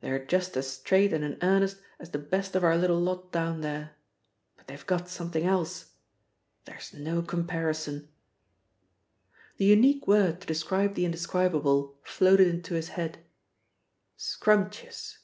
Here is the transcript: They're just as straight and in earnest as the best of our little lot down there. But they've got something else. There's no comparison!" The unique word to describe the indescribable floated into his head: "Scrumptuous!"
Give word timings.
They're 0.00 0.26
just 0.26 0.56
as 0.56 0.66
straight 0.68 1.12
and 1.12 1.22
in 1.22 1.38
earnest 1.42 1.76
as 2.00 2.10
the 2.10 2.18
best 2.18 2.56
of 2.56 2.64
our 2.64 2.76
little 2.76 2.98
lot 2.98 3.30
down 3.30 3.60
there. 3.60 3.92
But 4.56 4.66
they've 4.66 4.84
got 4.88 5.08
something 5.08 5.46
else. 5.46 5.92
There's 6.64 6.92
no 6.92 7.22
comparison!" 7.22 8.08
The 9.58 9.66
unique 9.66 10.08
word 10.08 10.40
to 10.40 10.46
describe 10.48 10.96
the 10.96 11.04
indescribable 11.04 12.00
floated 12.02 12.48
into 12.48 12.74
his 12.74 12.88
head: 12.88 13.18
"Scrumptuous!" 14.16 15.18